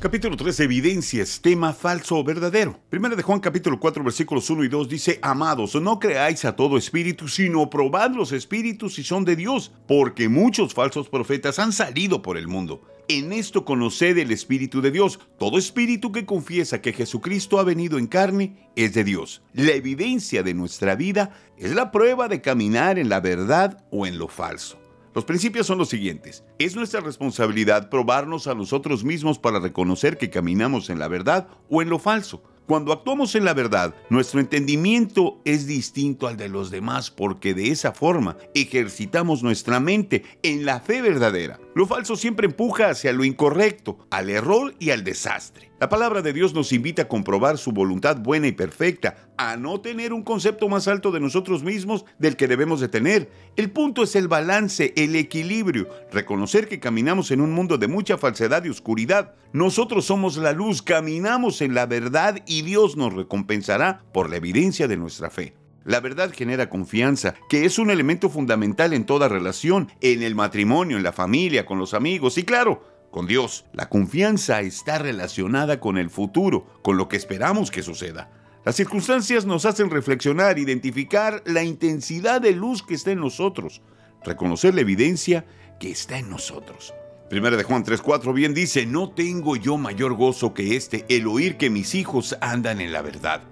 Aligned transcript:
Capítulo 0.00 0.36
3, 0.36 0.60
evidencias, 0.60 1.40
tema 1.40 1.72
falso 1.72 2.18
o 2.18 2.22
verdadero. 2.22 2.78
Primera 2.88 3.16
de 3.16 3.22
Juan 3.24 3.40
capítulo 3.40 3.80
4 3.80 4.04
versículos 4.04 4.48
1 4.48 4.62
y 4.62 4.68
2 4.68 4.88
dice, 4.88 5.18
Amados, 5.22 5.74
no 5.74 5.98
creáis 5.98 6.44
a 6.44 6.54
todo 6.54 6.78
espíritu, 6.78 7.26
sino 7.26 7.68
probad 7.68 8.12
los 8.12 8.30
espíritus 8.30 8.94
si 8.94 9.02
son 9.02 9.24
de 9.24 9.34
Dios, 9.34 9.72
porque 9.88 10.28
muchos 10.28 10.72
falsos 10.72 11.08
profetas 11.08 11.58
han 11.58 11.72
salido 11.72 12.22
por 12.22 12.38
el 12.38 12.46
mundo. 12.46 12.80
En 13.08 13.32
esto 13.32 13.64
conoced 13.64 14.16
el 14.18 14.30
Espíritu 14.30 14.82
de 14.82 14.92
Dios. 14.92 15.18
Todo 15.36 15.58
espíritu 15.58 16.12
que 16.12 16.24
confiesa 16.24 16.80
que 16.80 16.92
Jesucristo 16.92 17.58
ha 17.58 17.64
venido 17.64 17.98
en 17.98 18.06
carne 18.06 18.70
es 18.76 18.94
de 18.94 19.02
Dios. 19.02 19.42
La 19.52 19.72
evidencia 19.72 20.44
de 20.44 20.54
nuestra 20.54 20.94
vida 20.94 21.34
es 21.56 21.74
la 21.74 21.90
prueba 21.90 22.28
de 22.28 22.40
caminar 22.40 23.00
en 23.00 23.08
la 23.08 23.18
verdad 23.18 23.84
o 23.90 24.06
en 24.06 24.18
lo 24.18 24.28
falso. 24.28 24.78
Los 25.14 25.24
principios 25.24 25.66
son 25.66 25.78
los 25.78 25.88
siguientes. 25.88 26.44
Es 26.58 26.76
nuestra 26.76 27.00
responsabilidad 27.00 27.90
probarnos 27.90 28.46
a 28.46 28.54
nosotros 28.54 29.04
mismos 29.04 29.38
para 29.38 29.60
reconocer 29.60 30.18
que 30.18 30.30
caminamos 30.30 30.90
en 30.90 30.98
la 30.98 31.08
verdad 31.08 31.48
o 31.70 31.82
en 31.82 31.88
lo 31.88 31.98
falso. 31.98 32.42
Cuando 32.68 32.92
actuamos 32.92 33.34
en 33.34 33.46
la 33.46 33.54
verdad, 33.54 33.94
nuestro 34.10 34.40
entendimiento 34.40 35.40
es 35.46 35.66
distinto 35.66 36.26
al 36.26 36.36
de 36.36 36.50
los 36.50 36.70
demás 36.70 37.10
porque 37.10 37.54
de 37.54 37.70
esa 37.70 37.92
forma 37.92 38.36
ejercitamos 38.54 39.42
nuestra 39.42 39.80
mente 39.80 40.22
en 40.42 40.66
la 40.66 40.80
fe 40.80 41.00
verdadera. 41.00 41.58
Lo 41.74 41.86
falso 41.86 42.14
siempre 42.14 42.46
empuja 42.46 42.90
hacia 42.90 43.14
lo 43.14 43.24
incorrecto, 43.24 43.98
al 44.10 44.28
error 44.28 44.74
y 44.78 44.90
al 44.90 45.02
desastre. 45.02 45.67
La 45.80 45.88
palabra 45.88 46.22
de 46.22 46.32
Dios 46.32 46.54
nos 46.54 46.72
invita 46.72 47.02
a 47.02 47.08
comprobar 47.08 47.56
su 47.56 47.70
voluntad 47.70 48.16
buena 48.16 48.48
y 48.48 48.52
perfecta, 48.52 49.28
a 49.36 49.56
no 49.56 49.80
tener 49.80 50.12
un 50.12 50.24
concepto 50.24 50.68
más 50.68 50.88
alto 50.88 51.12
de 51.12 51.20
nosotros 51.20 51.62
mismos 51.62 52.04
del 52.18 52.34
que 52.34 52.48
debemos 52.48 52.80
de 52.80 52.88
tener. 52.88 53.30
El 53.54 53.70
punto 53.70 54.02
es 54.02 54.16
el 54.16 54.26
balance, 54.26 54.92
el 54.96 55.14
equilibrio, 55.14 55.88
reconocer 56.10 56.66
que 56.66 56.80
caminamos 56.80 57.30
en 57.30 57.40
un 57.40 57.52
mundo 57.52 57.78
de 57.78 57.86
mucha 57.86 58.18
falsedad 58.18 58.64
y 58.64 58.70
oscuridad. 58.70 59.36
Nosotros 59.52 60.04
somos 60.04 60.36
la 60.36 60.50
luz, 60.52 60.82
caminamos 60.82 61.62
en 61.62 61.74
la 61.74 61.86
verdad 61.86 62.42
y 62.44 62.62
Dios 62.62 62.96
nos 62.96 63.14
recompensará 63.14 64.02
por 64.12 64.30
la 64.30 64.36
evidencia 64.38 64.88
de 64.88 64.96
nuestra 64.96 65.30
fe. 65.30 65.54
La 65.84 66.00
verdad 66.00 66.32
genera 66.34 66.68
confianza, 66.68 67.34
que 67.48 67.64
es 67.64 67.78
un 67.78 67.90
elemento 67.90 68.28
fundamental 68.28 68.92
en 68.94 69.06
toda 69.06 69.28
relación, 69.28 69.92
en 70.00 70.24
el 70.24 70.34
matrimonio, 70.34 70.96
en 70.96 71.04
la 71.04 71.12
familia, 71.12 71.64
con 71.64 71.78
los 71.78 71.94
amigos 71.94 72.36
y 72.36 72.42
claro, 72.42 72.97
con 73.10 73.26
Dios. 73.26 73.64
La 73.72 73.88
confianza 73.88 74.60
está 74.60 74.98
relacionada 74.98 75.80
con 75.80 75.98
el 75.98 76.10
futuro, 76.10 76.66
con 76.82 76.96
lo 76.96 77.08
que 77.08 77.16
esperamos 77.16 77.70
que 77.70 77.82
suceda. 77.82 78.30
Las 78.64 78.76
circunstancias 78.76 79.46
nos 79.46 79.64
hacen 79.64 79.90
reflexionar, 79.90 80.58
identificar 80.58 81.42
la 81.46 81.62
intensidad 81.62 82.40
de 82.40 82.52
luz 82.52 82.82
que 82.82 82.94
está 82.94 83.12
en 83.12 83.20
nosotros, 83.20 83.82
reconocer 84.24 84.74
la 84.74 84.82
evidencia 84.82 85.46
que 85.80 85.90
está 85.90 86.18
en 86.18 86.28
nosotros. 86.28 86.92
Primera 87.30 87.56
de 87.56 87.62
Juan 87.62 87.84
3:4 87.84 88.32
bien 88.32 88.54
dice, 88.54 88.86
no 88.86 89.10
tengo 89.10 89.56
yo 89.56 89.76
mayor 89.76 90.14
gozo 90.14 90.54
que 90.54 90.76
este, 90.76 91.04
el 91.08 91.26
oír 91.26 91.56
que 91.56 91.70
mis 91.70 91.94
hijos 91.94 92.36
andan 92.40 92.80
en 92.80 92.92
la 92.92 93.02
verdad. 93.02 93.42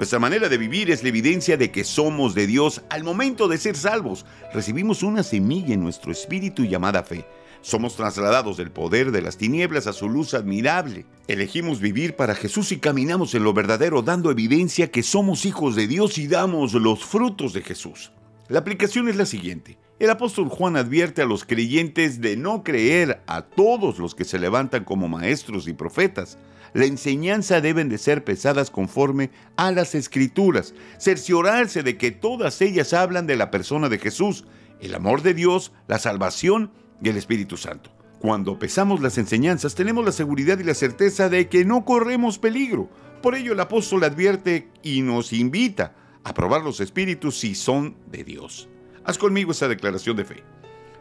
Nuestra 0.00 0.18
manera 0.18 0.48
de 0.48 0.56
vivir 0.56 0.90
es 0.90 1.02
la 1.02 1.10
evidencia 1.10 1.56
de 1.56 1.70
que 1.70 1.84
somos 1.84 2.34
de 2.34 2.46
Dios 2.46 2.82
al 2.90 3.04
momento 3.04 3.48
de 3.48 3.58
ser 3.58 3.76
salvos. 3.76 4.24
Recibimos 4.54 5.02
una 5.02 5.22
semilla 5.22 5.74
en 5.74 5.82
nuestro 5.82 6.10
espíritu 6.10 6.64
llamada 6.64 7.02
fe. 7.02 7.26
Somos 7.62 7.94
trasladados 7.94 8.56
del 8.56 8.70
poder 8.70 9.12
de 9.12 9.20
las 9.20 9.36
tinieblas 9.36 9.86
a 9.86 9.92
su 9.92 10.08
luz 10.08 10.32
admirable. 10.32 11.04
Elegimos 11.28 11.78
vivir 11.78 12.16
para 12.16 12.34
Jesús 12.34 12.72
y 12.72 12.78
caminamos 12.78 13.34
en 13.34 13.44
lo 13.44 13.52
verdadero, 13.52 14.00
dando 14.00 14.30
evidencia 14.30 14.90
que 14.90 15.02
somos 15.02 15.44
hijos 15.44 15.76
de 15.76 15.86
Dios 15.86 16.16
y 16.16 16.26
damos 16.26 16.72
los 16.72 17.04
frutos 17.04 17.52
de 17.52 17.60
Jesús. 17.60 18.12
La 18.48 18.60
aplicación 18.60 19.08
es 19.08 19.16
la 19.16 19.26
siguiente. 19.26 19.78
El 19.98 20.08
apóstol 20.08 20.48
Juan 20.48 20.78
advierte 20.78 21.20
a 21.20 21.26
los 21.26 21.44
creyentes 21.44 22.22
de 22.22 22.38
no 22.38 22.64
creer 22.64 23.22
a 23.26 23.42
todos 23.42 23.98
los 23.98 24.14
que 24.14 24.24
se 24.24 24.38
levantan 24.38 24.84
como 24.84 25.08
maestros 25.08 25.68
y 25.68 25.74
profetas. 25.74 26.38
La 26.72 26.86
enseñanza 26.86 27.60
deben 27.60 27.90
de 27.90 27.98
ser 27.98 28.24
pesadas 28.24 28.70
conforme 28.70 29.30
a 29.56 29.70
las 29.70 29.94
escrituras, 29.94 30.72
cerciorarse 30.98 31.82
de 31.82 31.98
que 31.98 32.10
todas 32.10 32.62
ellas 32.62 32.94
hablan 32.94 33.26
de 33.26 33.36
la 33.36 33.50
persona 33.50 33.90
de 33.90 33.98
Jesús, 33.98 34.46
el 34.80 34.94
amor 34.94 35.20
de 35.20 35.34
Dios, 35.34 35.72
la 35.86 35.98
salvación 35.98 36.70
y 37.02 37.08
el 37.08 37.16
Espíritu 37.16 37.56
Santo. 37.56 37.90
Cuando 38.20 38.58
pesamos 38.58 39.00
las 39.00 39.16
enseñanzas 39.16 39.74
tenemos 39.74 40.04
la 40.04 40.12
seguridad 40.12 40.58
y 40.58 40.64
la 40.64 40.74
certeza 40.74 41.30
de 41.30 41.48
que 41.48 41.64
no 41.64 41.84
corremos 41.86 42.38
peligro. 42.38 42.90
Por 43.22 43.34
ello 43.34 43.54
el 43.54 43.60
apóstol 43.60 44.04
advierte 44.04 44.68
y 44.82 45.00
nos 45.00 45.32
invita 45.32 45.94
a 46.22 46.34
probar 46.34 46.62
los 46.62 46.80
espíritus 46.80 47.38
si 47.38 47.54
son 47.54 47.96
de 48.10 48.24
Dios. 48.24 48.68
Haz 49.04 49.16
conmigo 49.16 49.52
esa 49.52 49.68
declaración 49.68 50.16
de 50.16 50.26
fe. 50.26 50.44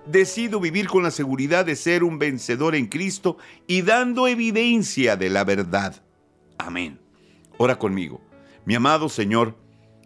Decido 0.06 0.62
vivir 0.62 0.88
con 0.88 1.04
la 1.04 1.12
seguridad 1.12 1.66
de 1.66 1.76
ser 1.76 2.06
un 2.06 2.20
vencedor 2.20 2.74
en 2.74 2.88
Cristo 2.88 3.38
y 3.68 3.82
dando 3.82 4.28
evidencia 4.28 5.18
de 5.18 5.30
la 5.30 5.44
verdad. 5.44 6.02
Amén. 6.58 7.00
Ora 7.58 7.78
conmigo. 7.78 8.22
Mi 8.66 8.76
amado 8.76 9.10
Señor, 9.10 9.58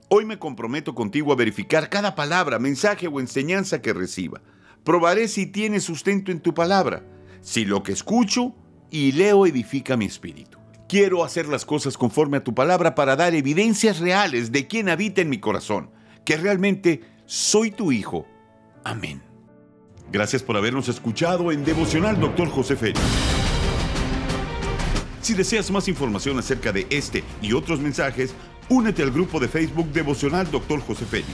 hoy 0.10 0.26
me 0.26 0.40
comprometo 0.40 0.96
contigo 0.96 1.32
a 1.32 1.36
verificar 1.36 1.90
cada 1.90 2.16
palabra, 2.16 2.58
mensaje 2.58 3.08
o 3.08 3.20
enseñanza 3.20 3.84
que 3.84 3.94
reciba 3.94 4.42
Probaré 4.84 5.30
si 5.30 5.46
tiene 5.46 5.80
sustento 5.80 6.32
en 6.32 6.42
tu 6.42 6.54
palabra, 6.54 7.04
si 7.42 7.64
lo 7.64 7.84
que 7.84 7.94
escucho 7.94 8.54
y 8.92 9.14
leo 9.14 9.46
edifica 9.46 9.96
mi 9.96 10.06
espíritu. 10.06 10.58
Quiero 10.90 11.24
hacer 11.24 11.48
las 11.48 11.66
cosas 11.66 11.98
conforme 11.98 12.38
a 12.38 12.44
tu 12.44 12.54
palabra 12.54 12.94
para 12.94 13.16
dar 13.16 13.34
evidencias 13.34 14.00
reales 14.00 14.52
de 14.52 14.68
quién 14.68 14.90
habita 14.90 15.22
en 15.22 15.30
mi 15.30 15.40
corazón, 15.40 15.90
que 16.26 16.38
realmente 16.38 17.02
soy 17.26 17.72
tu 17.72 17.92
hijo. 17.92 18.28
Amén. 18.84 19.24
Gracias 20.12 20.44
por 20.44 20.58
habernos 20.58 20.90
escuchado 20.90 21.52
en 21.52 21.64
Devocional 21.64 22.20
Dr. 22.20 22.50
José 22.50 22.76
Félix. 22.76 23.02
Si 25.22 25.34
deseas 25.34 25.72
más 25.72 25.88
información 25.88 26.38
acerca 26.38 26.74
de 26.74 26.86
este 26.90 27.24
y 27.42 27.54
otros 27.54 27.80
mensajes, 27.80 28.36
únete 28.68 29.02
al 29.02 29.12
grupo 29.12 29.40
de 29.40 29.48
Facebook 29.48 29.88
Devocional 29.94 30.52
Dr. 30.52 30.82
José 30.82 31.06
Félix. 31.06 31.34